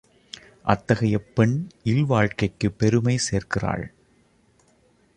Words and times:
அத்தகைய 0.63 1.19
பெண் 1.19 1.69
இல்வாழ்க்கைக்குப் 1.83 2.79
பெருமை 2.79 3.17
சேர்க்கிறாள். 3.17 3.93